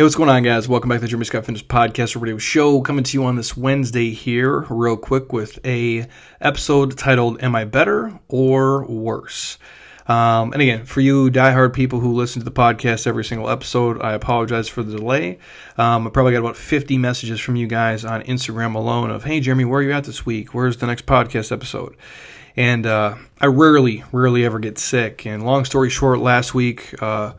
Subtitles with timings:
[0.00, 0.66] Hey, what's going on, guys?
[0.66, 2.80] Welcome back to the Jeremy Scott Fitness Podcast Radio Show.
[2.80, 6.06] Coming to you on this Wednesday here, real quick, with a
[6.40, 9.58] episode titled "Am I Better or Worse?"
[10.06, 14.00] Um, and again, for you diehard people who listen to the podcast every single episode,
[14.00, 15.38] I apologize for the delay.
[15.76, 19.40] Um, I probably got about 50 messages from you guys on Instagram alone of, "Hey,
[19.40, 20.54] Jeremy, where are you at this week?
[20.54, 21.94] Where's the next podcast episode?"
[22.56, 25.26] And uh, I rarely, rarely ever get sick.
[25.26, 27.34] And long story short, last week, uh,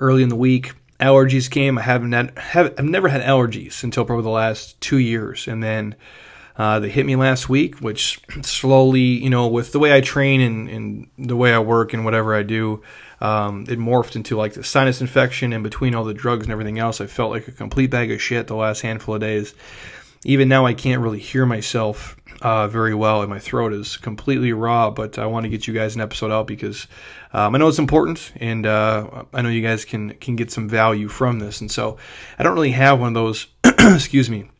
[0.00, 0.72] early in the week
[1.02, 1.78] allergies came.
[1.78, 5.62] I haven't had, have, I've never had allergies until probably the last two years, and
[5.62, 5.96] then
[6.56, 10.40] uh, they hit me last week, which slowly, you know, with the way I train
[10.40, 12.82] and, and the way I work and whatever I do,
[13.20, 15.52] um, it morphed into like the sinus infection.
[15.52, 18.20] And between all the drugs and everything else, I felt like a complete bag of
[18.20, 19.54] shit the last handful of days.
[20.24, 24.52] Even now, I can't really hear myself uh, very well, and my throat is completely
[24.52, 24.90] raw.
[24.90, 26.86] But I want to get you guys an episode out because
[27.32, 30.68] um, I know it's important, and uh, I know you guys can can get some
[30.68, 31.60] value from this.
[31.60, 31.96] And so
[32.38, 34.50] I don't really have one of those, excuse me,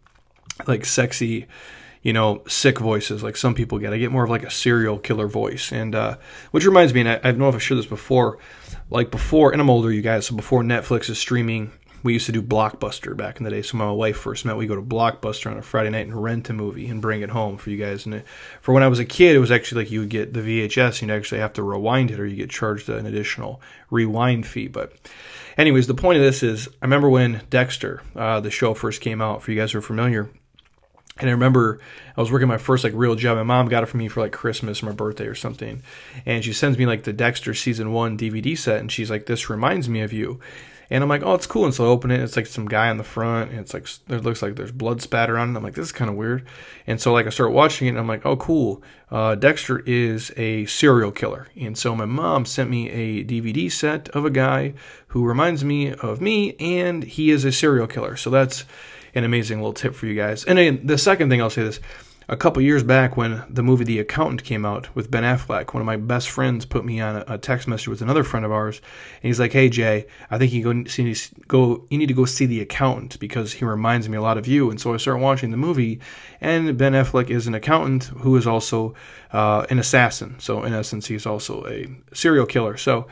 [0.67, 1.47] like sexy,
[2.03, 3.93] you know, sick voices like some people get.
[3.93, 6.17] I get more of like a serial killer voice, and uh,
[6.51, 8.39] which reminds me, and I, I don't know if I've shared this before.
[8.91, 10.27] Like before, and I'm older, you guys.
[10.27, 11.73] So before Netflix is streaming
[12.03, 13.63] we used to do Blockbuster back in the day.
[13.63, 16.23] So when my wife first met, we go to Blockbuster on a Friday night and
[16.23, 18.07] rent a movie and bring it home for you guys.
[18.07, 18.27] And it,
[18.61, 21.01] for when I was a kid, it was actually like you would get the VHS,
[21.01, 24.69] you'd actually have to rewind it, or you get charged an additional rewind fee.
[24.69, 24.93] But,
[25.57, 29.21] anyways, the point of this is, I remember when Dexter, uh, the show, first came
[29.21, 29.43] out.
[29.43, 30.31] For you guys who are familiar.
[31.19, 31.79] And I remember
[32.17, 33.37] I was working my first like real job.
[33.37, 35.83] My mom got it for me for like Christmas or my birthday or something.
[36.25, 39.51] And she sends me like the Dexter season one DVD set and she's like, This
[39.51, 40.41] reminds me of you.
[40.91, 41.65] And I'm like, oh, it's cool.
[41.65, 42.21] And so I open it.
[42.21, 45.01] It's like some guy on the front, and it's like it looks like there's blood
[45.01, 45.57] spatter on it.
[45.57, 46.47] I'm like, this is kind of weird.
[46.87, 48.83] And so like I start watching it, and I'm like, oh, cool.
[49.11, 51.49] Uh, Dexter is a serial killer.
[51.61, 54.75] And so my mom sent me a DVD set of a guy
[55.09, 58.17] who reminds me of me, and he is a serial killer.
[58.17, 58.65] So that's
[59.15, 60.45] an amazing little tip for you guys.
[60.45, 61.81] And the second thing I'll say this
[62.33, 65.83] a couple years back when the movie The Accountant came out with Ben Affleck, one
[65.83, 68.81] of my best friends put me on a, text message with another friend of ours,
[69.23, 71.15] and he's like, "Hey Jay, I think you go see
[71.47, 74.47] go you need to go see The Accountant because he reminds me a lot of
[74.47, 76.01] you." And so I start watching the movie,
[76.41, 78.95] and Ben Affleck is an accountant who is also
[79.33, 80.37] uh, an assassin.
[80.39, 82.79] So in essence, he's also a serial killer.
[82.79, 83.09] So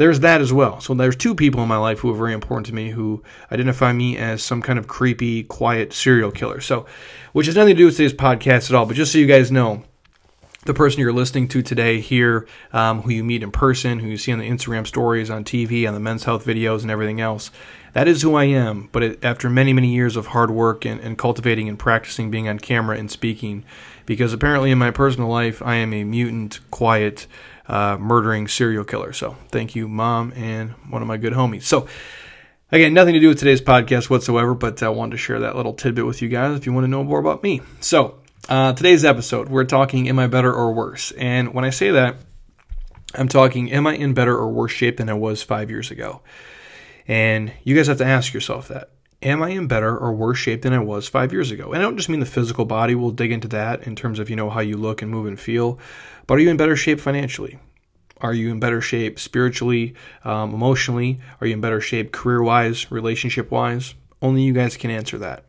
[0.00, 0.80] there's that as well.
[0.80, 3.22] So there's two people in my life who are very important to me who
[3.52, 6.62] identify me as some kind of creepy, quiet serial killer.
[6.62, 6.86] So,
[7.34, 9.52] which has nothing to do with today's podcast at all, but just so you guys
[9.52, 9.82] know,
[10.64, 14.16] the person you're listening to today here, um, who you meet in person, who you
[14.16, 17.50] see on the Instagram stories, on TV, on the men's health videos, and everything else,
[17.92, 18.88] that is who I am.
[18.92, 22.48] But it, after many, many years of hard work and, and cultivating and practicing being
[22.48, 23.64] on camera and speaking,
[24.10, 27.28] because apparently in my personal life, I am a mutant, quiet,
[27.68, 29.12] uh, murdering serial killer.
[29.12, 31.62] So thank you, mom, and one of my good homies.
[31.62, 31.86] So
[32.72, 35.74] again, nothing to do with today's podcast whatsoever, but I wanted to share that little
[35.74, 37.62] tidbit with you guys if you want to know more about me.
[37.78, 38.18] So
[38.48, 41.12] uh, today's episode, we're talking, am I better or worse?
[41.12, 42.16] And when I say that,
[43.14, 46.22] I'm talking, am I in better or worse shape than I was five years ago?
[47.06, 48.90] And you guys have to ask yourself that.
[49.22, 51.72] Am I in better or worse shape than I was five years ago?
[51.72, 52.94] And I don't just mean the physical body.
[52.94, 55.38] We'll dig into that in terms of, you know, how you look and move and
[55.38, 55.78] feel.
[56.26, 57.58] But are you in better shape financially?
[58.22, 59.94] Are you in better shape spiritually,
[60.24, 61.20] um, emotionally?
[61.40, 63.94] Are you in better shape career wise, relationship wise?
[64.22, 65.44] Only you guys can answer that.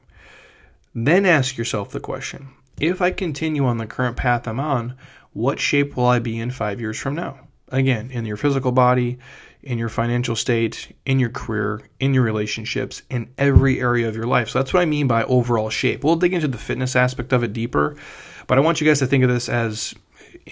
[0.94, 2.50] Then ask yourself the question
[2.80, 4.96] if I continue on the current path I'm on,
[5.34, 7.40] what shape will I be in five years from now?
[7.70, 9.18] Again, in your physical body,
[9.64, 14.26] in your financial state, in your career, in your relationships, in every area of your
[14.26, 14.50] life.
[14.50, 16.04] So that's what I mean by overall shape.
[16.04, 17.96] We'll dig into the fitness aspect of it deeper,
[18.48, 19.94] but I want you guys to think of this as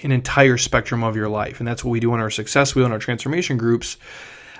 [0.04, 1.60] an entire spectrum of your life.
[1.60, 3.98] And that's what we do in our success wheel and our transformation groups.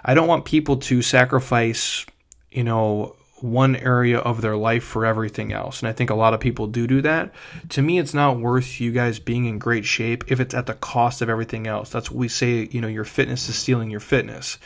[0.04, 2.06] I don't want people to sacrifice,
[2.52, 5.82] you know, one area of their life for everything else.
[5.82, 7.34] And I think a lot of people do do that.
[7.70, 10.74] To me, it's not worth you guys being in great shape if it's at the
[10.74, 11.90] cost of everything else.
[11.90, 14.58] That's what we say, you know, your fitness is stealing your fitness.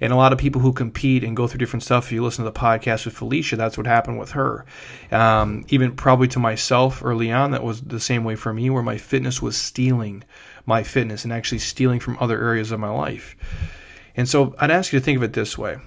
[0.00, 2.44] And a lot of people who compete and go through different stuff, if you listen
[2.44, 4.64] to the podcast with Felicia, that's what happened with her.
[5.10, 8.82] Um, even probably to myself early on, that was the same way for me, where
[8.82, 10.24] my fitness was stealing
[10.66, 13.36] my fitness and actually stealing from other areas of my life.
[14.16, 15.78] And so I'd ask you to think of it this way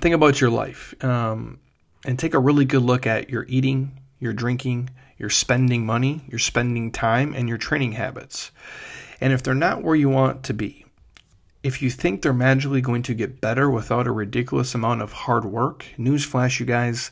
[0.00, 1.58] think about your life um,
[2.04, 6.38] and take a really good look at your eating, your drinking, your spending money, your
[6.38, 8.50] spending time, and your training habits.
[9.20, 10.84] And if they're not where you want to be,
[11.62, 15.44] if you think they're magically going to get better without a ridiculous amount of hard
[15.44, 17.10] work, newsflash, you guys,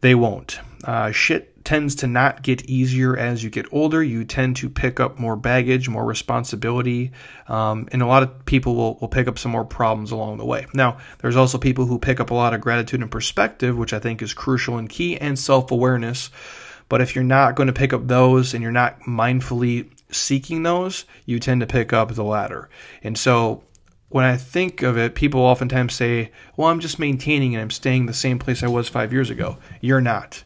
[0.00, 0.58] they won't.
[0.82, 4.02] Uh, shit tends to not get easier as you get older.
[4.02, 7.12] You tend to pick up more baggage, more responsibility,
[7.48, 10.44] um, and a lot of people will, will pick up some more problems along the
[10.44, 10.66] way.
[10.74, 13.98] Now, there's also people who pick up a lot of gratitude and perspective, which I
[13.98, 16.30] think is crucial and key, and self awareness.
[16.90, 21.06] But if you're not going to pick up those and you're not mindfully seeking those,
[21.24, 22.68] you tend to pick up the latter.
[23.02, 23.64] And so
[24.10, 28.06] when I think of it, people oftentimes say, well, I'm just maintaining and I'm staying
[28.06, 29.56] the same place I was five years ago.
[29.80, 30.44] You're not.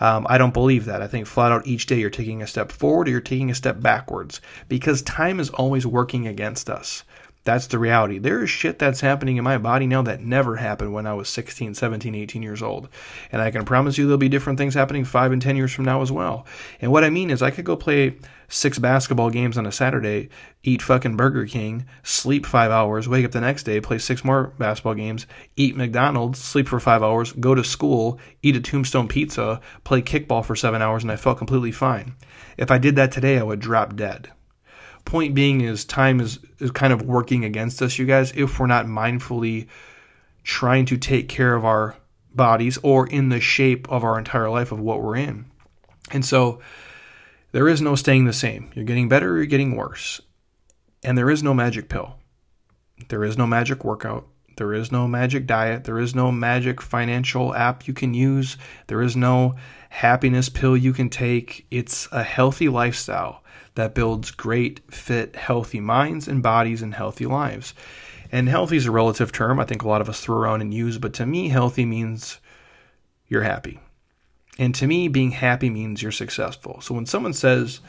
[0.00, 1.02] Um, I don't believe that.
[1.02, 3.54] I think flat out each day you're taking a step forward or you're taking a
[3.54, 7.04] step backwards because time is always working against us.
[7.44, 8.18] That's the reality.
[8.18, 11.28] There is shit that's happening in my body now that never happened when I was
[11.30, 12.90] 16, 17, 18 years old.
[13.32, 15.86] And I can promise you there'll be different things happening five and 10 years from
[15.86, 16.46] now as well.
[16.82, 20.28] And what I mean is, I could go play six basketball games on a Saturday,
[20.62, 24.52] eat fucking Burger King, sleep five hours, wake up the next day, play six more
[24.58, 25.26] basketball games,
[25.56, 30.44] eat McDonald's, sleep for five hours, go to school, eat a tombstone pizza, play kickball
[30.44, 32.16] for seven hours, and I felt completely fine.
[32.58, 34.30] If I did that today, I would drop dead.
[35.10, 38.68] Point being is time is, is kind of working against us, you guys, if we're
[38.68, 39.66] not mindfully
[40.44, 41.96] trying to take care of our
[42.32, 45.46] bodies or in the shape of our entire life of what we're in.
[46.12, 46.60] And so
[47.50, 48.70] there is no staying the same.
[48.72, 50.20] You're getting better or you're getting worse.
[51.02, 52.14] And there is no magic pill.
[53.08, 54.28] There is no magic workout.
[54.58, 55.82] There is no magic diet.
[55.82, 58.56] There is no magic financial app you can use.
[58.86, 59.56] There is no
[59.88, 61.66] happiness pill you can take.
[61.72, 63.42] It's a healthy lifestyle
[63.74, 67.74] that builds great, fit, healthy minds and bodies and healthy lives.
[68.32, 70.72] And healthy is a relative term I think a lot of us throw around and
[70.72, 72.38] use, but to me, healthy means
[73.26, 73.80] you're happy.
[74.58, 76.80] And to me, being happy means you're successful.
[76.80, 77.80] So when someone says,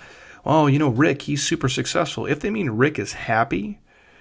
[0.45, 3.80] oh, you know, Rick, he's super successful, if they mean Rick is happy,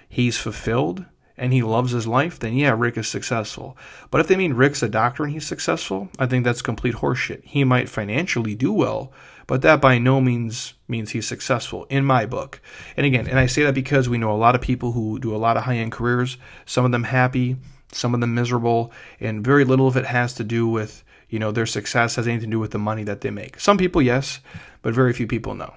[0.08, 1.04] he's fulfilled,
[1.40, 3.76] and he loves his life, then yeah, Rick is successful.
[4.10, 7.42] But if they mean Rick's a doctor and he's successful, I think that's complete horseshit.
[7.44, 9.10] He might financially do well,
[9.46, 12.60] but that by no means means he's successful in my book.
[12.94, 15.34] And again, and I say that because we know a lot of people who do
[15.34, 17.56] a lot of high end careers, some of them happy,
[17.90, 21.52] some of them miserable, and very little of it has to do with, you know,
[21.52, 23.58] their success has anything to do with the money that they make.
[23.58, 24.40] Some people, yes,
[24.82, 25.74] but very few people know.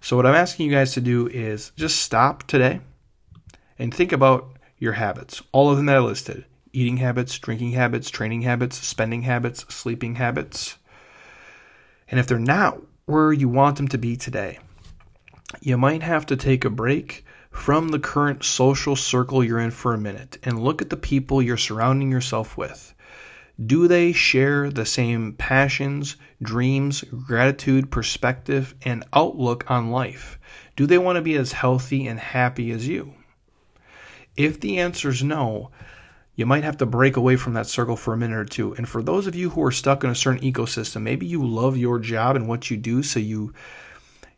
[0.00, 2.80] So what I'm asking you guys to do is just stop today
[3.78, 8.10] and think about your habits, all of them that I listed eating habits, drinking habits,
[8.10, 10.76] training habits, spending habits, sleeping habits.
[12.08, 14.58] And if they're not where you want them to be today.
[15.60, 19.94] You might have to take a break from the current social circle you're in for
[19.94, 22.92] a minute and look at the people you're surrounding yourself with.
[23.64, 30.38] Do they share the same passions, dreams, gratitude, perspective, and outlook on life?
[30.74, 33.14] Do they want to be as healthy and happy as you?
[34.36, 35.70] If the answer is no,
[36.34, 38.74] you might have to break away from that circle for a minute or two.
[38.74, 41.78] And for those of you who are stuck in a certain ecosystem, maybe you love
[41.78, 43.54] your job and what you do, so you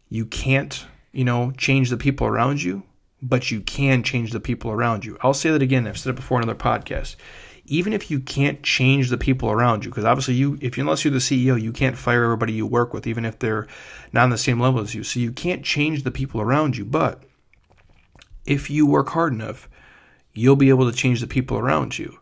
[0.08, 2.84] you can't, you know, change the people around you,
[3.20, 5.18] but you can change the people around you.
[5.20, 5.86] I'll say that again.
[5.86, 7.16] I've said it before in another podcast.
[7.66, 11.12] Even if you can't change the people around you, because obviously you, if unless you're
[11.12, 13.66] the CEO, you can't fire everybody you work with, even if they're
[14.12, 15.02] not on the same level as you.
[15.02, 16.86] So you can't change the people around you.
[16.86, 17.22] But
[18.46, 19.68] if you work hard enough,
[20.38, 22.18] you'll be able to change the people around you.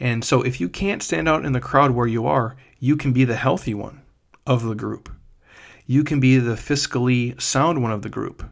[0.00, 3.12] And so if you can't stand out in the crowd where you are, you can
[3.12, 4.02] be the healthy one
[4.46, 5.10] of the group.
[5.86, 8.42] You can be the fiscally sound one of the group.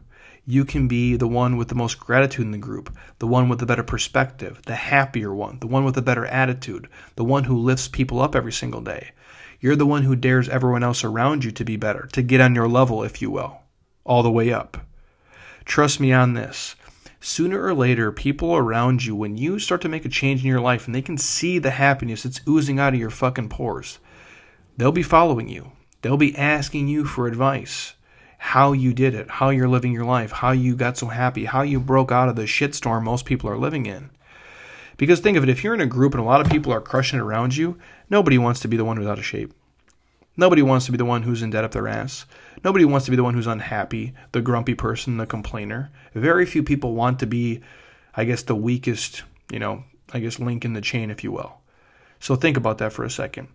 [0.45, 3.59] You can be the one with the most gratitude in the group, the one with
[3.59, 7.57] the better perspective, the happier one, the one with the better attitude, the one who
[7.57, 9.11] lifts people up every single day.
[9.59, 12.55] You're the one who dares everyone else around you to be better, to get on
[12.55, 13.59] your level, if you will,
[14.05, 14.77] all the way up.
[15.65, 16.76] Trust me on this
[17.19, 20.61] sooner or later, people around you, when you start to make a change in your
[20.61, 23.99] life and they can see the happiness that's oozing out of your fucking pores,
[24.77, 25.71] they'll be following you.
[26.01, 27.93] They'll be asking you for advice.
[28.37, 31.63] How you did it, how you're living your life, how you got so happy, how
[31.63, 34.11] you broke out of the shitstorm most people are living in.
[34.95, 36.81] Because think of it, if you're in a group and a lot of people are
[36.81, 37.77] crushing it around you,
[38.09, 39.53] nobody wants to be the one who's out of shape.
[40.39, 42.25] Nobody wants to be the one who's in debt up their ass.
[42.63, 45.91] Nobody wants to be the one who's unhappy, the grumpy person, the complainer.
[46.13, 47.61] Very few people want to be,
[48.15, 51.57] I guess, the weakest, you know, I guess, link in the chain, if you will.
[52.19, 53.47] So think about that for a second.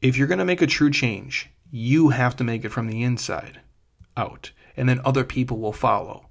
[0.00, 3.02] If you're going to make a true change, you have to make it from the
[3.02, 3.60] inside
[4.16, 6.26] out, and then other people will follow.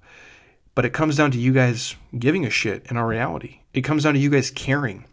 [0.74, 3.60] But it comes down to you guys giving a shit in our reality.
[3.74, 5.04] It comes down to you guys caring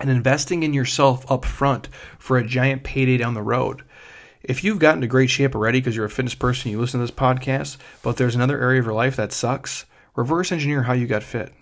[0.00, 1.88] and investing in yourself up front
[2.18, 3.84] for a giant payday down the road.
[4.42, 7.06] If you've gotten to great shape already because you're a fitness person, you listen to
[7.06, 9.84] this podcast, but there's another area of your life that sucks,
[10.16, 11.52] reverse engineer how you got fit.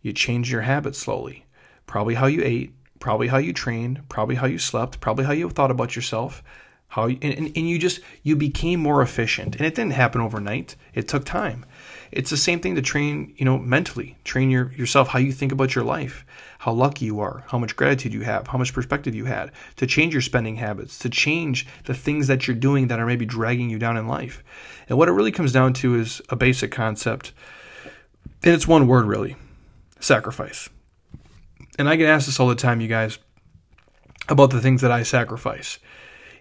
[0.00, 1.44] You change your habits slowly.
[1.86, 5.50] Probably how you ate, probably how you trained, probably how you slept, probably how you
[5.50, 6.42] thought about yourself.
[6.88, 9.56] How and, and, and you just you became more efficient.
[9.56, 10.76] And it didn't happen overnight.
[10.94, 11.64] It took time.
[12.10, 14.16] It's the same thing to train you know mentally.
[14.24, 16.24] Train your, yourself how you think about your life
[16.58, 19.86] how lucky you are how much gratitude you have how much perspective you had to
[19.86, 23.70] change your spending habits to change the things that you're doing that are maybe dragging
[23.70, 24.42] you down in life.
[24.88, 27.32] And what it really comes down to is a basic concept.
[28.42, 29.36] And it's one word really
[30.00, 30.68] sacrifice.
[31.78, 33.18] And i get asked this all the time you guys
[34.28, 35.78] about the things that i sacrifice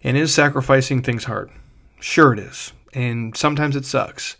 [0.03, 1.49] and is sacrificing things hard?
[1.99, 2.73] Sure, it is.
[2.93, 4.37] And sometimes it sucks.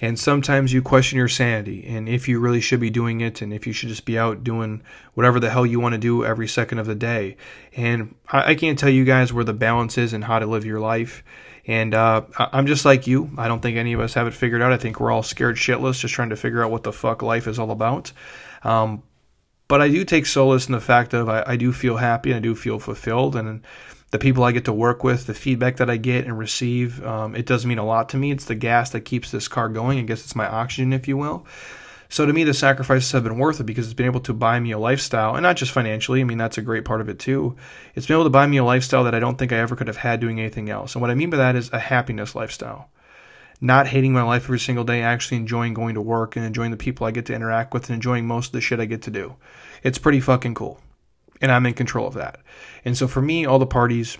[0.00, 3.52] And sometimes you question your sanity and if you really should be doing it and
[3.52, 4.82] if you should just be out doing
[5.14, 7.36] whatever the hell you want to do every second of the day.
[7.76, 10.78] And I, can't tell you guys where the balance is and how to live your
[10.78, 11.24] life.
[11.66, 13.30] And uh, I'm just like you.
[13.36, 14.72] I don't think any of us have it figured out.
[14.72, 17.48] I think we're all scared shitless, just trying to figure out what the fuck life
[17.48, 18.12] is all about.
[18.62, 19.02] Um,
[19.66, 22.36] but I do take solace in the fact of I, I do feel happy and
[22.36, 23.34] I do feel fulfilled.
[23.34, 23.62] And
[24.10, 27.34] the people I get to work with, the feedback that I get and receive, um,
[27.34, 28.30] it does mean a lot to me.
[28.30, 29.98] It's the gas that keeps this car going.
[29.98, 31.46] I guess it's my oxygen, if you will.
[32.10, 34.58] So to me, the sacrifices have been worth it because it's been able to buy
[34.60, 36.22] me a lifestyle, and not just financially.
[36.22, 37.56] I mean, that's a great part of it too.
[37.94, 39.88] It's been able to buy me a lifestyle that I don't think I ever could
[39.88, 40.94] have had doing anything else.
[40.94, 42.88] And what I mean by that is a happiness lifestyle.
[43.60, 46.76] Not hating my life every single day, actually enjoying going to work and enjoying the
[46.78, 49.10] people I get to interact with and enjoying most of the shit I get to
[49.10, 49.34] do.
[49.82, 50.80] It's pretty fucking cool
[51.40, 52.40] and I'm in control of that.
[52.84, 54.18] And so for me, all the parties,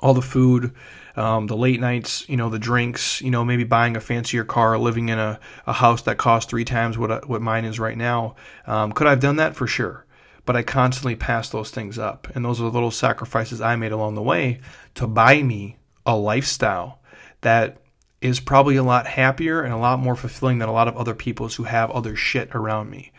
[0.00, 0.74] all the food,
[1.16, 4.78] um, the late nights, you know, the drinks, you know, maybe buying a fancier car,
[4.78, 7.98] living in a, a house that costs three times what uh, what mine is right
[7.98, 8.36] now.
[8.66, 10.06] Um, could I have done that for sure?
[10.46, 13.92] But I constantly pass those things up, and those are the little sacrifices I made
[13.92, 14.60] along the way
[14.94, 17.00] to buy me a lifestyle
[17.42, 17.80] that
[18.20, 21.14] is probably a lot happier and a lot more fulfilling than a lot of other
[21.14, 23.12] people's who have other shit around me.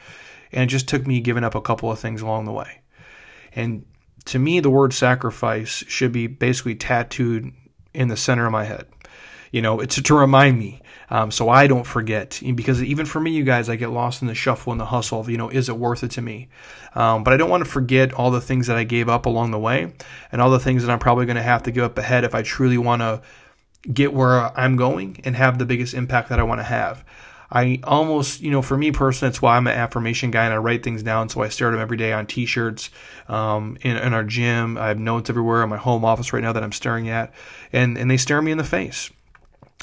[0.52, 2.81] And it just took me giving up a couple of things along the way.
[3.56, 3.86] And
[4.26, 7.52] to me, the word sacrifice should be basically tattooed
[7.94, 8.88] in the center of my head.
[9.52, 12.42] You know, it's to remind me um, so I don't forget.
[12.56, 15.20] Because even for me, you guys, I get lost in the shuffle and the hustle
[15.20, 16.48] of, you know, is it worth it to me?
[16.96, 19.52] Um, but I don't want to forget all the things that I gave up along
[19.52, 19.94] the way
[20.32, 22.34] and all the things that I'm probably going to have to give up ahead if
[22.34, 23.22] I truly want to
[23.92, 27.04] get where I'm going and have the biggest impact that I want to have.
[27.52, 30.58] I almost, you know, for me personally, that's why I'm an affirmation guy and I
[30.58, 31.28] write things down.
[31.28, 32.90] So I stare at them every day on t-shirts,
[33.28, 34.78] um, in, in our gym.
[34.78, 37.34] I have notes everywhere in my home office right now that I'm staring at
[37.74, 39.12] and, and they stare me in the face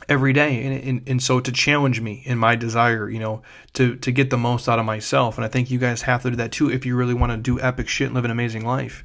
[0.08, 0.64] every day.
[0.64, 3.42] And, and, and so to challenge me in my desire, you know,
[3.74, 5.36] to, to get the most out of myself.
[5.36, 7.36] And I think you guys have to do that too if you really want to
[7.36, 9.04] do epic shit and live an amazing life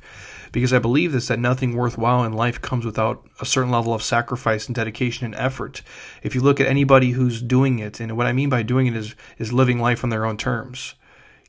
[0.54, 4.04] because I believe this that nothing worthwhile in life comes without a certain level of
[4.04, 5.82] sacrifice and dedication and effort.
[6.22, 8.96] If you look at anybody who's doing it, and what I mean by doing it
[8.96, 10.94] is is living life on their own terms.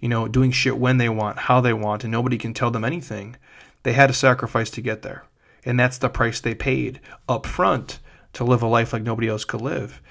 [0.01, 2.85] You know, doing shit when they want, how they want, and nobody can tell them
[2.85, 3.37] anything.
[3.85, 5.25] They had to sacrifice to get there.
[5.67, 8.01] And that's the price they paid up front
[8.33, 10.03] to live a life like nobody else could live.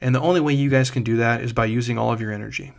[0.00, 2.32] And the only way you guys can do that is by using all of your
[2.32, 2.72] energy,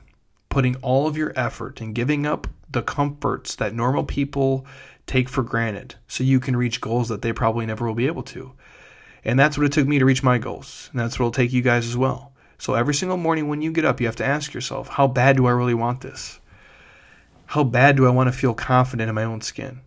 [0.48, 4.65] putting all of your effort and giving up the comforts that normal people
[5.09, 8.23] take for granted so you can reach goals that they probably never will be able
[8.23, 8.53] to.
[9.25, 10.89] And that's what it took me to reach my goals.
[10.91, 12.31] And that's what it'll take you guys as well.
[12.57, 15.37] So every single morning when you get up, you have to ask yourself, how bad
[15.37, 16.39] do I really want this?
[17.47, 19.81] How bad do I want to feel confident in my own skin?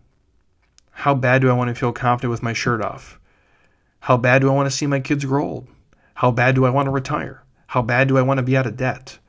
[0.91, 3.19] How bad do I want to feel confident with my shirt off?
[4.01, 5.67] How bad do I want to see my kids grow old?
[6.15, 7.43] How bad do I want to retire?
[7.67, 9.19] How bad do I want to be out of debt?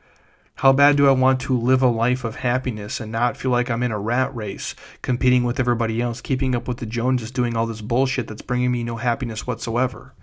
[0.58, 3.68] How bad do I want to live a life of happiness and not feel like
[3.68, 7.56] I'm in a rat race, competing with everybody else, keeping up with the Joneses, doing
[7.56, 10.14] all this bullshit that's bringing me no happiness whatsoever?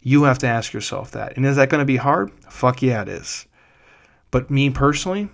[0.00, 1.36] You have to ask yourself that.
[1.36, 2.32] And is that going to be hard?
[2.50, 3.46] Fuck yeah, it is.
[4.32, 5.28] But me personally,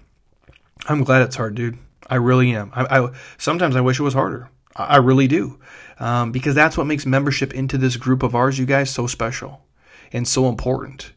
[0.87, 1.79] I'm glad it's hard, dude.
[2.07, 2.71] I really am.
[2.75, 4.51] I, I sometimes I wish it was harder.
[4.77, 5.59] I, I really do,
[5.99, 9.65] um, because that's what makes membership into this group of ours, you guys, so special
[10.13, 11.15] and so important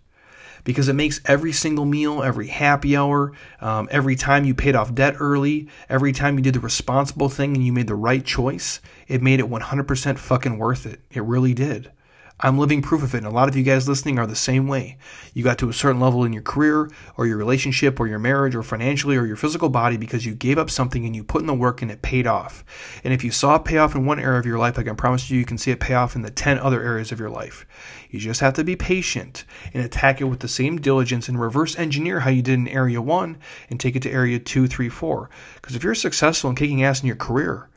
[0.64, 4.94] because it makes every single meal, every happy hour, um, every time you paid off
[4.94, 8.80] debt early, every time you did the responsible thing and you made the right choice,
[9.08, 11.02] it made it 100% fucking worth it.
[11.12, 11.92] It really did.
[12.40, 14.68] I'm living proof of it, and a lot of you guys listening are the same
[14.68, 14.98] way.
[15.34, 18.56] You got to a certain level in your career, or your relationship, or your marriage,
[18.56, 21.48] or financially, or your physical body because you gave up something and you put in
[21.48, 22.66] the work and it paid off.
[23.04, 24.96] And if you saw a payoff in one area of your life, like I can
[24.96, 27.30] promise you, you can see it pay off in the 10 other areas of your
[27.30, 27.66] life.
[28.10, 31.78] You just have to be patient and attack it with the same diligence and reverse
[31.78, 33.38] engineer how you did in area one
[33.70, 35.30] and take it to area two, three, four.
[35.56, 37.70] Because if you're successful in kicking ass in your career,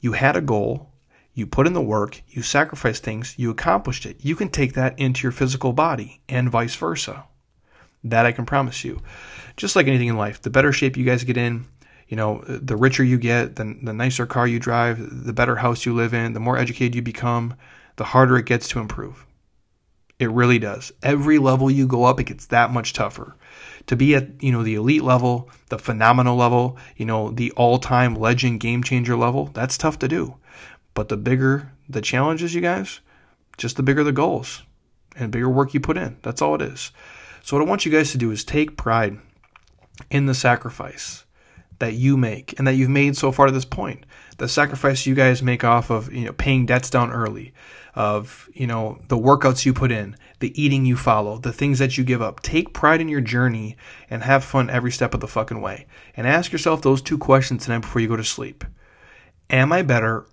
[0.00, 0.90] you had a goal,
[1.38, 4.16] you put in the work, you sacrifice things, you accomplished it.
[4.20, 7.24] You can take that into your physical body and vice versa.
[8.04, 9.00] That I can promise you.
[9.56, 11.66] Just like anything in life, the better shape you guys get in,
[12.08, 15.84] You know, the richer you get, the, the nicer car you drive, the better house
[15.84, 17.54] you live in, the more educated you become,
[17.96, 19.26] the harder it gets to improve.
[20.18, 20.90] It really does.
[21.02, 23.36] Every level you go up, it gets that much tougher.
[23.86, 28.14] To be at, you know, the elite level, the phenomenal level, you know, the all-time
[28.14, 30.34] legend game changer level, that's tough to do.
[30.98, 32.98] But the bigger the challenges, you guys,
[33.56, 34.64] just the bigger the goals
[35.14, 36.16] and bigger work you put in.
[36.22, 36.90] That's all it is.
[37.40, 39.16] So what I want you guys to do is take pride
[40.10, 41.24] in the sacrifice
[41.78, 44.06] that you make and that you've made so far to this point.
[44.38, 47.54] The sacrifice you guys make off of, you know, paying debts down early,
[47.94, 51.96] of, you know, the workouts you put in, the eating you follow, the things that
[51.96, 52.40] you give up.
[52.40, 53.76] Take pride in your journey
[54.10, 55.86] and have fun every step of the fucking way.
[56.16, 58.64] And ask yourself those two questions tonight before you go to sleep.
[59.48, 60.26] Am I better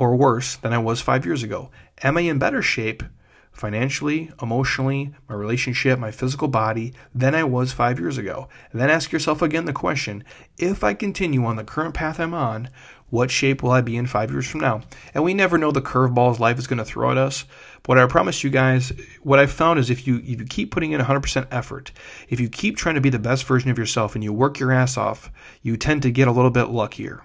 [0.00, 1.70] or worse than I was 5 years ago?
[2.02, 3.04] Am I in better shape
[3.52, 8.48] financially, emotionally, my relationship, my physical body than I was five years ago.
[8.72, 10.24] And then ask yourself again the question
[10.56, 12.70] if I continue on the current path I'm on,
[13.10, 14.82] what shape will I be in five years from now?
[15.12, 17.44] And we never know the curveballs life is going to throw at us.
[17.82, 18.92] But what I promise you guys,
[19.22, 21.90] what I've found is if you if you keep putting in 100% effort,
[22.28, 24.72] if you keep trying to be the best version of yourself and you work your
[24.72, 25.30] ass off,
[25.60, 27.24] you tend to get a little bit luckier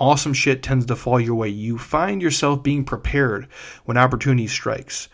[0.00, 1.48] awesome shit tends to fall your way.
[1.48, 3.46] You find yourself being prepared
[3.84, 5.08] when opportunity strikes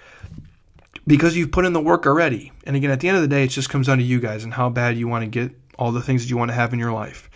[1.06, 2.52] because you've put in the work already.
[2.64, 4.44] And again, at the end of the day, it just comes down to you guys
[4.44, 6.72] and how bad you want to get all the things that you want to have
[6.72, 7.28] in your life.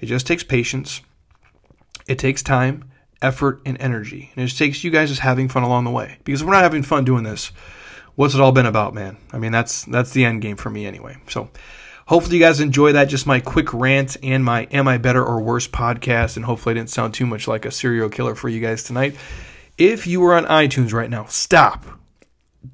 [0.00, 1.02] It just takes patience,
[2.08, 2.90] it takes time,
[3.20, 4.30] effort, and energy.
[4.34, 6.18] And it just takes you guys just having fun along the way.
[6.24, 7.52] Because if we're not having fun doing this,
[8.14, 9.16] what's it all been about, man?
[9.32, 11.16] I mean, that's that's the end game for me anyway.
[11.28, 11.50] So
[12.12, 13.06] hopefully you guys enjoy that.
[13.06, 16.36] Just my quick rant and my Am I Better or Worse podcast.
[16.36, 19.16] And hopefully I didn't sound too much like a serial killer for you guys tonight.
[19.78, 21.86] If you are on iTunes right now, stop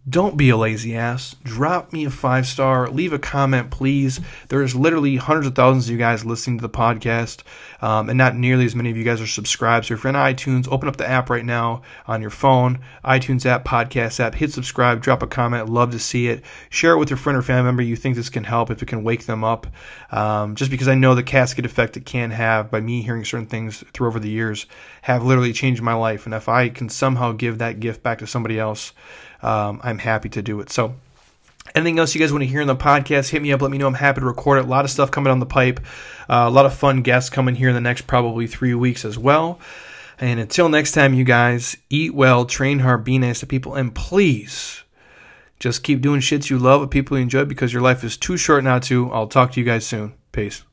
[0.08, 1.36] don't be a lazy ass.
[1.44, 2.88] Drop me a five star.
[2.90, 4.20] Leave a comment, please.
[4.48, 7.42] There's literally hundreds of thousands of you guys listening to the podcast,
[7.80, 9.86] um, and not nearly as many of you guys are subscribed.
[9.86, 13.46] So if you're on iTunes, open up the app right now on your phone, iTunes
[13.46, 15.68] app, podcast app, hit subscribe, drop a comment.
[15.68, 16.44] Love to see it.
[16.70, 18.88] Share it with your friend or family member you think this can help, if it
[18.88, 19.66] can wake them up.
[20.10, 23.46] Um, just because I know the casket effect it can have by me hearing certain
[23.46, 24.66] things through over the years
[25.02, 26.26] have literally changed my life.
[26.26, 28.92] And if I can somehow give that gift back to somebody else,
[29.42, 30.70] um, I'm happy to do it.
[30.70, 30.94] So,
[31.74, 33.62] anything else you guys want to hear in the podcast, hit me up.
[33.62, 33.86] Let me know.
[33.86, 34.64] I'm happy to record it.
[34.64, 35.80] A lot of stuff coming on the pipe.
[36.28, 39.18] Uh, a lot of fun guests coming here in the next probably three weeks as
[39.18, 39.58] well.
[40.20, 43.94] And until next time, you guys, eat well, train hard, be nice to people, and
[43.94, 44.82] please
[45.60, 48.36] just keep doing shits you love with people you enjoy because your life is too
[48.36, 49.10] short not to.
[49.12, 50.14] I'll talk to you guys soon.
[50.32, 50.64] Peace.